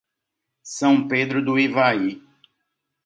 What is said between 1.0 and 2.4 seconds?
Pedro do Ivaí